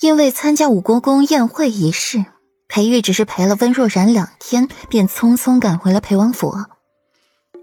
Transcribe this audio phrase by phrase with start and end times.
[0.00, 2.24] 因为参加武国公宴会一事，
[2.68, 6.56] 裴玉只是陪了温若然两天，便匆匆赶回了裴王府。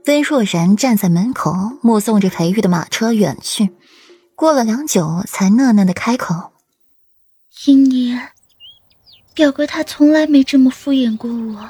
[0.06, 3.72] 温若然站在门口，目送着裴玉的马车远去，
[4.36, 6.52] 过了良久，才讷讷的开口
[7.66, 8.30] ：“英年，
[9.34, 11.70] 表哥他从来没这么敷衍过我，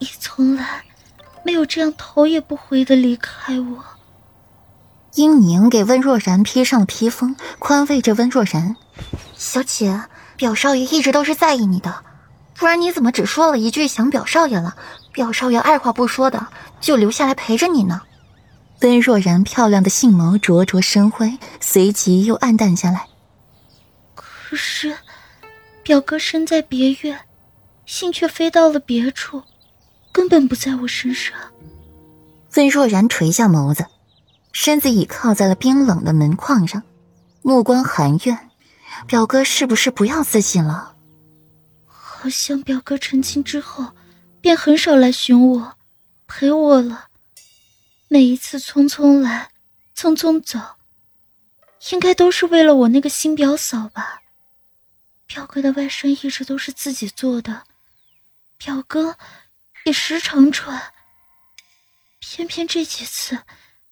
[0.00, 0.84] 也从来
[1.44, 3.84] 没有这样头也不回的离开我。”
[5.14, 8.76] 英宁给温若然披上了披风，宽慰着温若然
[9.36, 10.02] ：“小姐，
[10.36, 12.02] 表少爷一直都是在意你的，
[12.54, 14.74] 不然你怎么只说了一句想表少爷了？
[15.12, 16.48] 表少爷二话不说的
[16.80, 18.02] 就留下来陪着你呢。”
[18.82, 23.06] 温若然漂亮的杏眸灼灼生辉，随即又暗淡下来。
[24.14, 24.96] 可是，
[25.82, 27.20] 表哥身在别院，
[27.86, 29.42] 心却飞到了别处，
[30.12, 31.34] 根本不在我身上。
[32.56, 33.86] 温若然垂下眸子。
[34.52, 36.82] 身子倚靠在了冰冷的门框上，
[37.42, 38.45] 目光含怨。
[39.06, 40.96] 表哥是不是不要自己了？
[41.86, 43.94] 好像表哥成亲之后，
[44.40, 45.76] 便很少来寻我，
[46.26, 47.08] 陪我了。
[48.08, 49.50] 每一次匆匆来，
[49.96, 50.58] 匆匆走，
[51.90, 54.20] 应该都是为了我那个新表嫂吧。
[55.26, 57.64] 表哥的外甥一直都是自己做的，
[58.56, 59.16] 表哥
[59.84, 60.80] 也时常穿。
[62.20, 63.38] 偏偏这几次。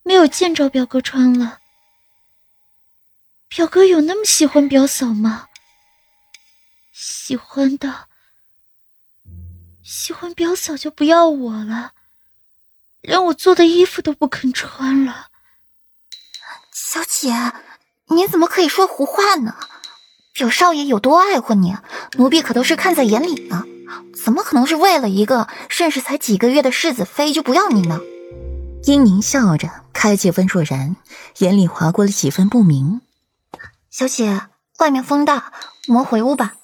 [0.06, 1.60] 没有见着表哥穿了，
[3.48, 5.46] 表哥有那么喜欢表嫂吗？
[6.92, 8.06] 喜欢的，
[9.82, 11.92] 喜欢表嫂就不要我了，
[13.00, 15.28] 连我做的衣服都不肯穿了。
[16.72, 17.52] 小姐，
[18.08, 19.56] 你怎么可以说胡话呢？
[20.32, 21.76] 表少爷有多爱护你，
[22.14, 23.64] 奴婢可都是看在眼里呢，
[24.24, 28.00] 怎么可能是为了一个甚至才几个月的世子妃就不要你呢？
[28.82, 30.96] 英宁笑着开解温若然，
[31.38, 33.00] 眼里划过了几分不明。
[33.96, 34.40] 小姐，
[34.80, 35.52] 外面风大，
[35.86, 36.56] 我们回屋吧。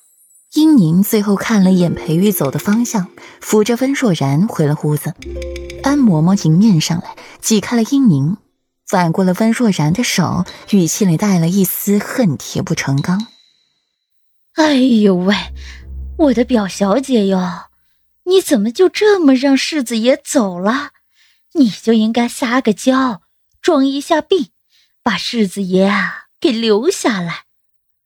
[0.55, 3.07] 英宁最后看了一眼裴玉走的方向，
[3.41, 5.15] 扶着温若然回了屋子。
[5.85, 8.37] 安嬷嬷迎面上来，挤开了英宁，
[8.91, 13.29] 挽过了温若然的手，语气里带了一丝恨铁不成钢。
[14.55, 15.37] 哎呦喂，
[16.17, 17.67] 我的表小姐哟，
[18.25, 20.91] 你怎么就这么让世子爷走了？
[21.53, 23.23] 你就应该撒个娇，
[23.63, 24.49] 装一下病，
[25.05, 27.45] 把世子爷啊给留下来。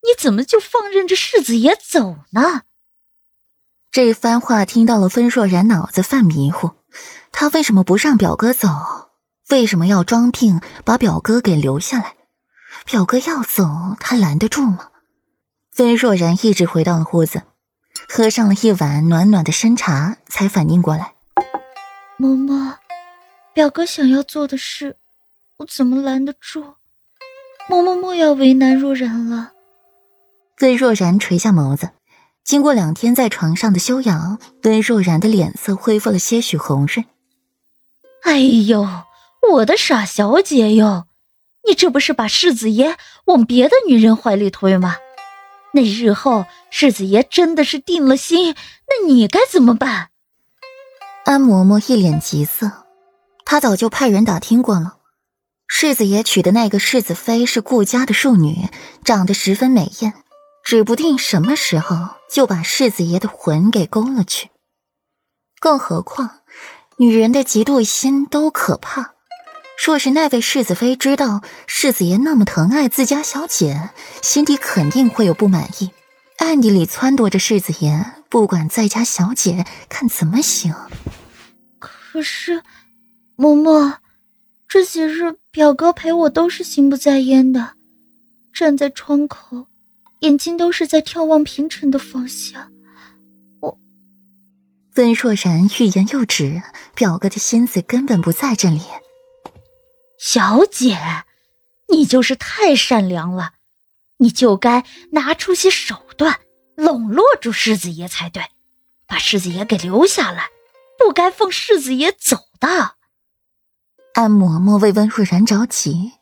[0.02, 2.62] 你怎么就放任着世子爷走呢？
[3.90, 6.72] 这番话听到了，温若然脑子犯迷糊。
[7.32, 8.68] 他为什么不让表哥走？
[9.50, 12.16] 为什么要装病把表哥给留下来？
[12.84, 14.90] 表哥要走，他拦得住吗？
[15.78, 17.42] 温若然一直回到了屋子，
[18.08, 21.14] 喝上了一碗暖暖的参茶，才反应过来。
[22.18, 22.76] 嬷嬷。
[23.52, 24.96] 表哥想要做的事，
[25.58, 26.74] 我怎么拦得住？
[27.68, 29.52] 嬷嬷莫要为难若然了。
[30.58, 31.90] 对若然垂下眸子，
[32.44, 37.04] 经过两天在床上的休养，对若然的脸色恢复了些许红润。
[38.22, 38.86] 哎呦，
[39.52, 41.06] 我的傻小姐哟，
[41.66, 44.96] 你这不是把世子爷往别的女人怀里推吗？
[45.72, 48.54] 那日后世子爷真的是定了心，
[48.88, 50.10] 那你该怎么办？
[51.24, 52.70] 安嬷嬷一脸急色。
[53.44, 54.98] 她早就派人打听过了，
[55.66, 58.68] 世子爷娶的那个世子妃是顾家的庶女，
[59.04, 60.14] 长得十分美艳，
[60.62, 64.50] 指不定什么时候就把世子爷的魂给勾了去。
[65.58, 66.40] 更何况，
[66.98, 69.14] 女人的嫉妒心都可怕。
[69.84, 73.90] 若是那位世子妃知道世子爷那么疼爱自家小姐，
[74.22, 75.90] 心底肯定会有不满意，
[76.38, 80.74] 暗地里撺掇着世子爷不管在家小姐看怎么行。
[81.80, 82.62] 可是。
[83.36, 83.96] 嬷嬷，
[84.68, 87.74] 这几日表哥陪我都是心不在焉的，
[88.52, 89.68] 站在窗口，
[90.18, 92.72] 眼睛都是在眺望平城的方向。
[93.60, 93.78] 我，
[94.96, 96.60] 温若然欲言又止，
[96.96, 98.80] 表哥的心思根本不在这里。
[100.18, 100.98] 小姐，
[101.86, 103.52] 你就是太善良了，
[104.16, 106.40] 你就该拿出些手段
[106.74, 108.42] 笼络住世子爷才对，
[109.06, 110.48] 把世子爷给留下来，
[110.98, 112.96] 不该放世子爷走的。
[114.14, 116.12] 安嬷嬷为温若然着急，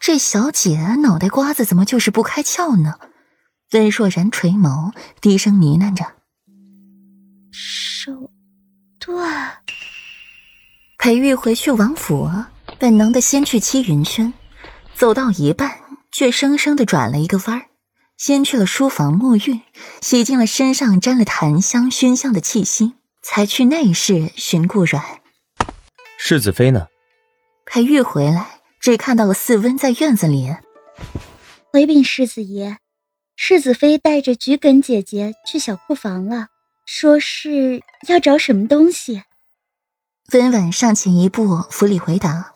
[0.00, 2.94] 这小姐脑袋瓜子怎么就是不开窍呢？
[3.70, 6.04] 温若然垂眸，低声呢喃着
[7.52, 8.30] ：“手
[8.98, 9.58] 段。”
[10.98, 12.28] 裴玉回去王府，
[12.80, 14.34] 本能的先去七云轩，
[14.96, 15.78] 走到一半，
[16.10, 17.66] 却生生的转了一个弯儿，
[18.16, 19.60] 先去了书房沐浴，
[20.00, 25.00] 洗净了身上沾了檀香熏香的气息，才去内室寻顾阮。
[26.18, 26.88] 世子妃呢？
[27.66, 30.54] 裴玉回来，只看到了四温在院子里。
[31.72, 32.78] 回禀世子爷，
[33.34, 36.46] 世子妃带着桔梗姐姐去小库房了，
[36.86, 39.24] 说是要找什么东西。
[40.32, 42.55] 温婉上前一步，府里回答。